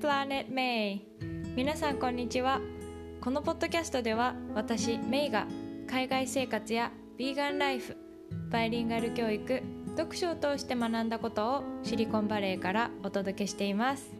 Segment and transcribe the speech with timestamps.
[0.00, 1.00] Planet May.
[1.56, 2.60] 皆さんこんにちは。
[3.20, 5.48] このポッドキャストでは私メイが
[5.88, 7.96] 海外生活やビーガンライフ
[8.48, 9.60] バイリンガル教育
[9.96, 14.14] 読書を通して学んだことをシリコンバレーからお届けしています。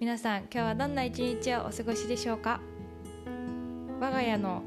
[0.00, 2.62] 皆さん今日はどんな一日をお過ごしでしょうか？
[4.00, 4.62] 我が家の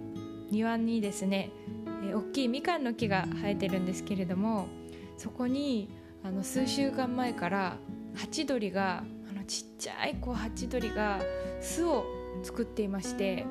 [0.51, 1.49] 庭にですね、
[2.07, 4.67] え大きいみかんの木が生えてるんですけれども
[5.17, 5.89] そこに
[6.23, 7.77] あの数週間前から
[8.13, 9.03] ハチドリが
[9.45, 11.19] ちっちゃい子ハチドリが
[11.61, 12.05] 巣を
[12.43, 13.45] 作っていまして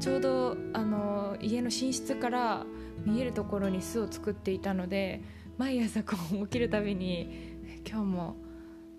[0.00, 2.64] ちょうどあの家の寝室から
[3.04, 5.22] 見えるところに巣を作っていたので
[5.56, 8.36] 毎朝こう起きるたびに今日も、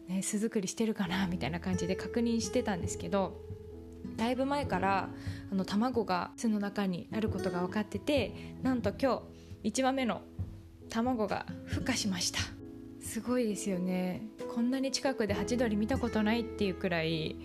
[0.07, 3.39] ね、巣作りしてるかなみたいな感じで確認してたんですけど
[4.17, 5.09] だいぶ前から
[5.51, 9.21] あの卵が巣の中にあることが分かっててなんと今
[9.63, 10.21] 日1羽目の
[10.89, 12.39] 卵が孵化しました。
[13.01, 14.21] すごいですよね。
[14.53, 17.36] こんなに近くでハチドリ見たことないっていうくらい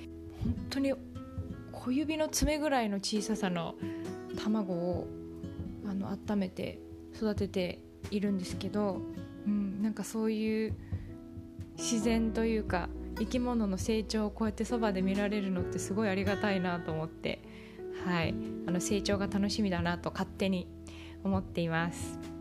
[0.42, 0.94] 本当に
[1.72, 3.74] 小指の爪ぐらいの小ささの
[4.42, 5.06] 卵を
[5.86, 6.78] あの温めて
[7.14, 7.78] 育てて
[8.10, 9.02] いるんですけど、
[9.46, 10.74] うん、なんかそういう
[11.76, 17.40] 自然というか生き物の成長をこうやってそばで見られるのってすごいありがたいなと思って、
[18.06, 18.34] はい、
[18.66, 20.66] あの成長が楽しみだなと勝手に
[21.22, 22.33] 思っています。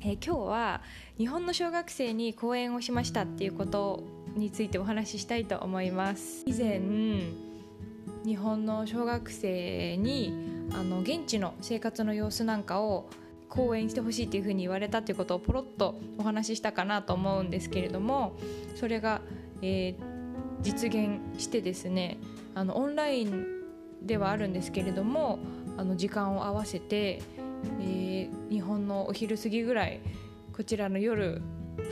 [0.00, 0.82] えー今日は
[1.16, 4.04] 日本の小学生に講演をしましたっていうこと
[4.36, 6.44] についてお話ししたいと思います。
[6.46, 6.80] 以前
[8.24, 10.32] 日本の小学生に
[10.72, 13.08] あの現地の生活の様子なんかを
[13.48, 18.36] 講演してほしいっていうふうに言われたっていうことをポロッとお話ししたかなと思うんですけれども
[18.76, 19.20] それが、
[19.62, 20.18] えー
[20.60, 22.18] 実現してですね
[22.54, 23.46] あのオンライン
[24.02, 25.38] ではあるんですけれども
[25.76, 27.22] あの時間を合わせて
[27.80, 27.98] えー
[28.50, 30.00] 日本のお昼過ぎぐらい
[30.52, 31.42] こちらの夜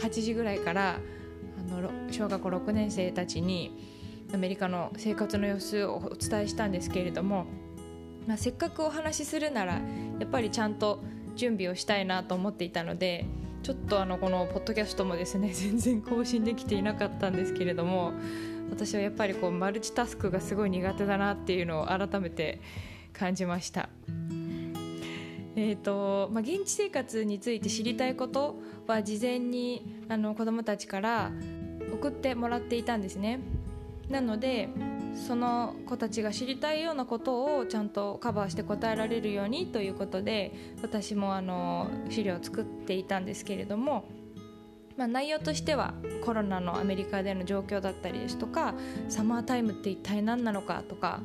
[0.00, 0.98] 8時ぐらいから
[1.58, 3.94] あの小学校6年生たちに
[4.34, 7.46] アメリカの生活の様子をお伝えしたんですけれども、
[8.26, 9.80] まあ、せっかくお話しするならや
[10.26, 11.02] っぱりちゃんと
[11.36, 13.26] 準備をしたいなと思っていたので
[13.62, 18.12] ちょっとあのこのポッドキャストもですね 全然更新できていなかったんですけれども
[18.70, 22.60] 私はやっぱりこうマルチタスクがすごい苦手だなっていうのを改めて
[23.12, 23.88] 感じました。
[25.56, 28.56] えーとまあ、現地生活について知りたいこと
[28.86, 31.32] は事前にあの子どもたちから
[31.92, 33.40] 送ってもらっていたんですね。
[34.10, 34.68] なので
[35.26, 40.52] その子たちが知りたいようなことをちゃんとカバーして答えられるようにということで
[40.82, 44.04] 私もあの資料を作っていたんですけれども、
[44.96, 48.74] まあ、内容としてはコロナのアメリカでの状況だったりですとか
[49.08, 51.20] サマータイムって一体何なのかとか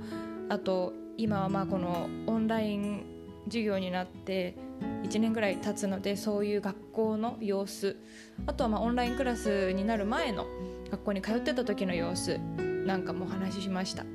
[0.50, 3.10] あと今はまあこのオンライン
[3.46, 4.56] 授業になって
[5.03, 7.97] 1年ぐらい経つのでそういう学校の様子。
[8.46, 10.47] あとはまあオンラインクラスになる前の
[10.90, 12.40] 学校に通ってた時の様子
[12.85, 14.06] なんかもお話ししました。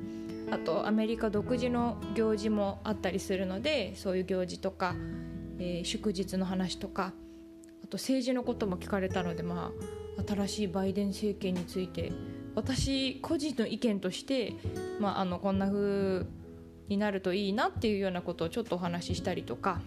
[0.51, 4.95] あとアメリカ独自の行事もあったりするのでそういう行事とか、
[5.59, 7.13] えー祝日の話とか
[7.83, 9.71] あと政治のことも聞かれたのでま
[10.17, 12.11] あ新しいバイデン政権について
[12.55, 14.53] 私個人の意見として、
[14.99, 16.25] まあ、あのこんな風
[16.87, 19.81] になるといいなっていうようなことをちょっとお話ししたりとか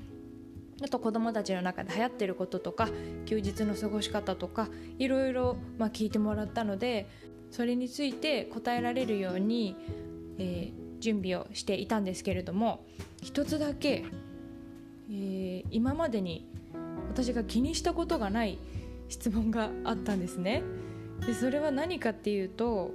[0.83, 2.89] あと子どもたちの中で流行ってることとか
[3.27, 4.69] 休日の過ごし方とか
[4.99, 7.09] いろいろまあ聞いてもらったので
[7.51, 9.77] それについて答えられるように、
[10.39, 12.85] えー準備をしていたんですけれども
[13.23, 14.05] 一つだけ、
[15.11, 16.47] えー今までに
[17.09, 18.59] 私が気にしたことがない
[19.09, 20.63] 質問があったんですね。
[21.27, 22.93] でそれは何かっていうと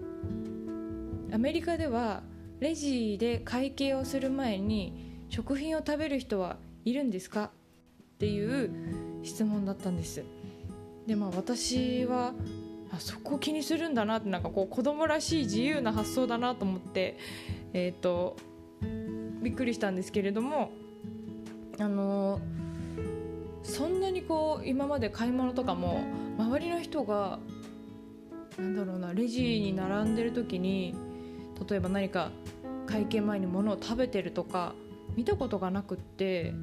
[1.33, 2.23] アメリカでは
[2.59, 7.45] レジで会計をする前に食品を食べる人はいるんですか？
[8.16, 8.69] っていう
[9.23, 10.23] 質問だったんです。
[11.05, 12.33] でまあ私は
[12.91, 17.17] あそこ気にするんだなってなんかこう子供らしい自由な発想だなと思って
[17.73, 18.38] えっ、と
[19.41, 20.71] びっくりしたんですけれども
[21.79, 22.39] あの
[23.63, 26.01] そんなにこう今まで買い物とかも
[26.38, 27.39] 周りの人が
[28.57, 30.95] なんだろうなレジに並んでる時に
[31.68, 32.31] 例えば何か
[32.86, 34.74] 会計前に物を食べてるとか
[35.16, 36.54] 見たことがなくって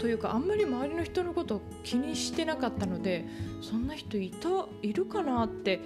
[0.00, 3.24] というかあんまり周りの人のことを気にしてなかったので
[3.60, 4.48] そんな人いた
[4.82, 5.80] いるかなって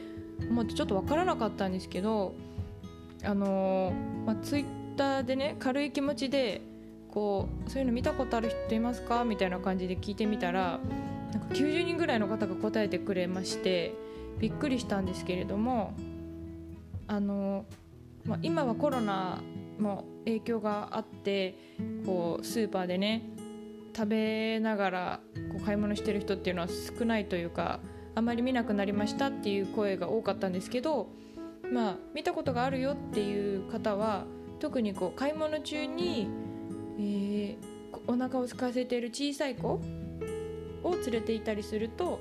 [0.49, 2.35] 思ってちょっと分からなかったんですけど
[3.27, 3.95] あの
[4.27, 4.65] まあ、ツイッ
[4.97, 6.61] ターでね軽い気持ちで
[7.09, 10.79] こうそういうの見たことある人いますかみたいな感じで聞いてみたら
[11.33, 13.95] なんか90人ぐらいの方が答えてくれまして
[14.39, 15.95] びっくりしたんですけれども
[17.06, 17.67] あの、
[18.26, 19.43] まあ、今はコロナ
[19.79, 21.56] の影響があって
[22.06, 23.23] こうスーパーでね
[23.94, 25.21] 食べながら
[25.53, 27.81] こう買い物してる人っていうのは少ないというか
[28.15, 31.09] あまり見なくなりましたっていう声が多かったんですけど
[31.71, 34.25] まあ見たことがあるよっていう方は
[34.61, 36.29] 特にこう買い物中に、
[36.99, 37.56] えー、
[38.06, 39.81] お腹を空かせている小さい子
[40.82, 42.20] を連れていたりすると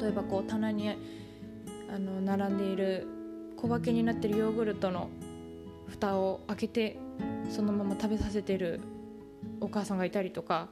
[0.00, 3.19] 例えばこう棚にあの並んでいる
[3.60, 5.10] 小分けになってるヨーグルトの
[5.86, 6.98] 蓋を開けて
[7.50, 8.80] そのまま食べさせてる
[9.60, 10.68] お母さんがいたりとか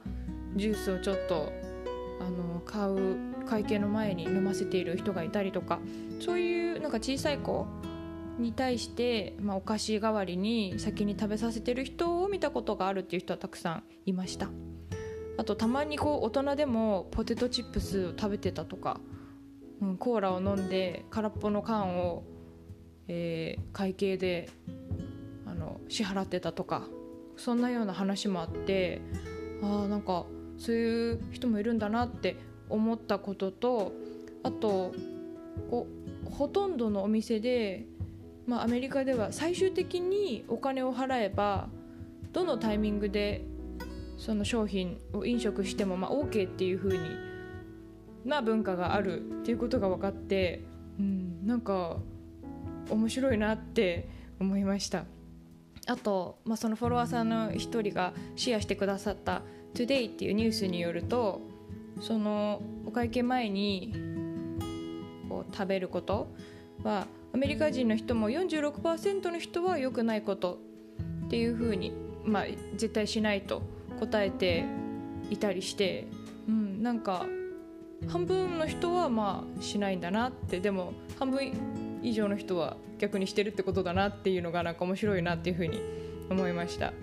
[0.55, 1.51] ジュースをちょっと
[2.19, 5.79] あの買う会計の前に飲ませている人がいたりとか
[6.19, 7.67] そういうなんか小さい子
[8.39, 14.49] に対して、まあ、お菓子代わりに先に食べさせてる人を見たことがあるっていう人はたくさんいました。
[15.37, 18.99] あとたまにこう大人でもポテトチップスを食べてたとか、
[19.81, 22.23] うん、コーラを飲んで空っぽの缶を、
[23.09, 24.49] えー、会計で
[25.45, 26.87] あの支払ってたとか
[27.35, 29.01] そんなような話もあって
[29.61, 30.25] ああなんか
[30.57, 32.37] そういう人もいるんだなって
[32.69, 33.91] 思ったことと
[34.43, 34.93] あと
[35.69, 35.87] こ
[36.25, 37.85] うほとんどのお店で
[38.49, 41.69] まあ、アメリカでは最終的にお金を払えば
[42.33, 43.45] どのタイミングで
[44.17, 47.03] その商品を飲食してもまあ OK っていう風に
[48.25, 50.63] な文化があるっていうことが分かって、
[50.99, 51.97] うん、なんか
[52.89, 54.09] 面白いなって
[54.39, 55.05] 思いました。
[55.87, 59.41] あと、まあ、そのフォロワーさんの一人がシェアしてくださった
[59.73, 61.41] 「Today」っていうニュースによると
[61.99, 63.93] そのお会計前に
[65.27, 66.27] こう食べること
[66.83, 70.59] はアメリカ人の人も46%の人は良くないこと
[71.25, 71.93] っていうふうに、
[72.23, 72.45] まあ、
[72.75, 73.61] 絶対しないと
[73.99, 74.65] 答えて
[75.29, 76.07] いたりして、
[76.47, 77.25] うん、なんか
[78.07, 80.59] 半分の人はまあしないんだなって。
[80.59, 81.51] でも半分
[82.01, 85.81] 以上の人は逆にしてるってことだなっていうのがなんか面白いなっていうふうに
[86.29, 86.93] 思いました。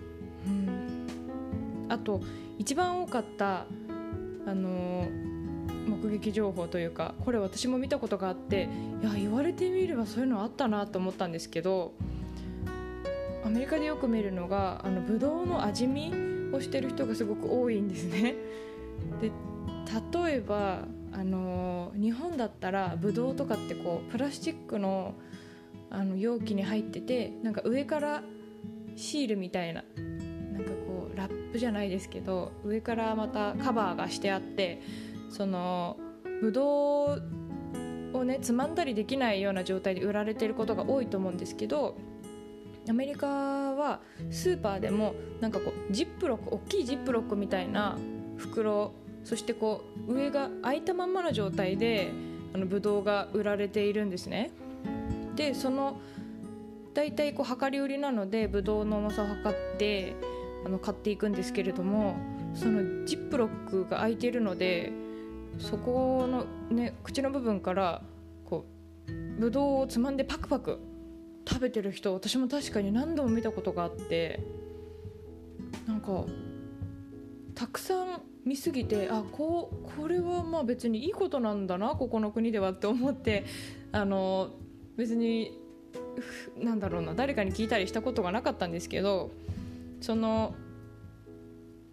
[0.46, 1.06] うん、
[1.88, 2.20] あと
[2.58, 3.66] 一番多かった
[4.46, 5.08] あの
[5.86, 8.68] 目撃情報というかこれ私も見たことがあって
[9.02, 11.92] いや言われてみればそういうのあったなと思ったんですけど
[13.44, 16.12] アメリカでよく見るのがあのブドウの味見
[16.52, 18.34] をしてる人がすごく多いんですね。
[19.20, 19.30] で
[20.24, 20.80] 例えば
[21.16, 25.14] あの日本だったらブドウとかってこうプラスチックの
[25.88, 28.22] あの容器に入っててなんか上から
[28.96, 29.84] シールみたいな
[30.52, 34.82] なんかこうラップじゃないですけど上からまたカバーがしてあって
[35.30, 35.96] その
[36.42, 37.22] ブドウ
[38.18, 41.96] をねつまんだりできないような状態で売られてることが多いと思うんですけど
[42.88, 47.96] アメリカはスーパーでもなんかこうジップロック大きいジップロックみたいな
[48.36, 48.92] 袋
[49.26, 52.12] そしてこう上が開いたまんまの状態で
[52.54, 54.52] あのブドウが売られているんですね。
[55.34, 56.00] でその
[56.94, 60.14] 大体こう量り売りなのでブドウの重さを測って
[60.64, 62.14] あの買っていくんですけれども
[62.54, 64.92] そのジップロックが開いているので
[65.58, 68.02] そこのね口の部分から
[68.44, 68.64] こ
[69.08, 70.78] うぶどうをつまんでパクパク
[71.46, 74.40] 食べてる人私も確かに何度も見たことがあって
[75.86, 76.24] なんか
[77.56, 83.44] たくさん見すぎてあこうこれはまあ別にいいことなんだなここの国ではって思って
[83.92, 84.50] あの
[84.96, 85.58] 別に
[86.56, 89.32] なんだろうな誰かに聞いたりしたことがなかったんですけど
[90.00, 90.54] その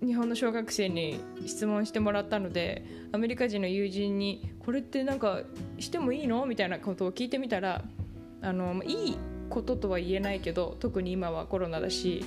[0.06, 5.42] 日本の小学生に質問してもらったのでアメリカ人の友人にこれってなんか
[5.80, 6.46] してもいいの？
[6.46, 7.82] みたいなことを聞いてみたら
[8.42, 9.18] あのいい
[9.54, 12.26] こととは言えないけど特に今はコロナだし、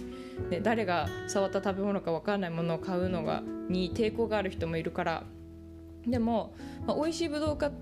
[0.49, 5.25] ね、誰が触った食べ物か分かんないものを買うのがに抵抗がある人もいるから。
[6.07, 6.55] でも、
[6.87, 7.73] まあ、美味しいぶどうか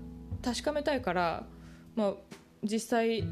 [0.43, 1.45] 確かめたいから、
[1.95, 2.13] まあ、
[2.63, 3.23] 実際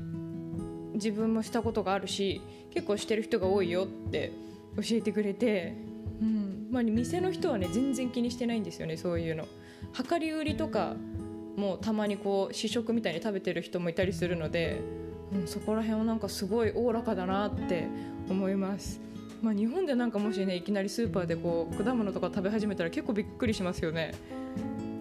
[0.94, 2.42] 自分もしたことがあるし
[2.72, 4.32] 結構してる人が多いよって
[4.76, 5.74] 教えてくれて
[6.22, 6.68] うん。
[6.70, 9.48] まあ、店の人はね全然気にしてないんですよねそういうの。
[10.10, 10.96] 量り売りとか
[11.56, 14.82] もうたまにこう試食みたいに食べてる人もいたりするので、
[15.34, 17.88] うん、そこら辺はなんかすごいおおらかだなって
[18.30, 19.00] 思います、
[19.42, 24.14] まあ、日本でなんかもしねいきなりスーパーでこう果物とか食べ始めたら結構びっくりしますよね。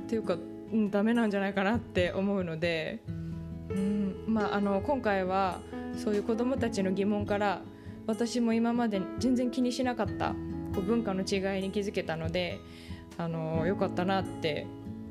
[0.05, 0.37] っていうか、
[0.73, 3.01] うん、ダメなんじゃないかなって思うので、
[3.71, 5.61] うんまあ、あの今回は
[5.97, 7.63] そういう子どもたちの疑問から
[8.07, 10.35] 私も今まで全然気にしなかった
[10.75, 12.59] こう文化の違いに気づけたので
[13.17, 14.67] あのよかったなって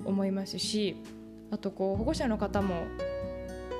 [0.05, 0.97] 思いますし
[1.51, 2.85] あとこう保護者の方も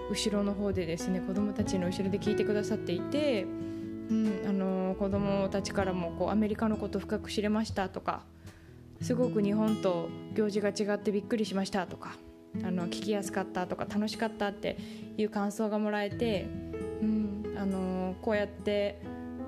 [0.10, 8.24] 後ろの方でですね子どもたちの後ろで聞いてくださっていて、うん、あの子どもたちからもこうアメリカのこと深く知れましたとか
[9.02, 12.16] すごく日本と行事が違ってびっくりしましたとか
[12.64, 14.78] あの聞きやすかったとか楽しかったって
[15.18, 16.48] いう感想がもらえて、
[17.02, 19.00] うん、あのこうやって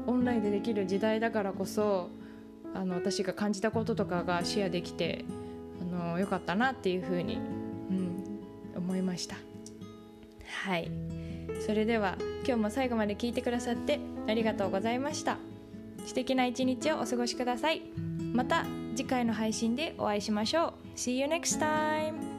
[0.07, 2.09] オンラインでできる時代だからこそ
[2.73, 5.25] あの私が感じたこととかがシェアできて
[5.81, 7.37] あのよかったなっていうふうに、
[8.83, 9.37] 思いました。
[10.63, 10.89] はい
[11.65, 15.37] それでは今日も最後まで聞いてくださってありがとうございました
[16.05, 17.81] 素敵な一日をお過ごしください
[18.33, 22.32] また次回の配信でお会いしましょう See you next time!